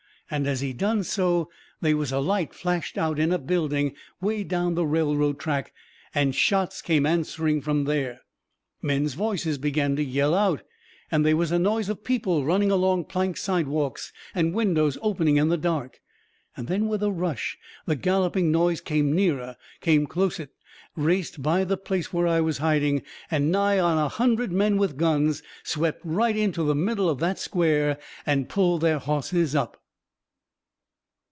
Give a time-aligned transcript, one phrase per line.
[0.33, 1.49] And as he done so
[1.81, 5.73] they was a light flashed out in a building way down the railroad track,
[6.15, 8.21] and shots come answering from there.
[8.81, 10.63] Men's voices began to yell out;
[11.11, 15.57] they was the noise of people running along plank sidewalks, and windows opening in the
[15.57, 15.99] dark.
[16.55, 20.51] Then with a rush the galloping noise come nearer, come closet;
[20.95, 25.43] raced by the place where I was hiding, and nigh a hundred men with guns
[25.65, 29.75] swept right into the middle of that square and pulled their hosses up.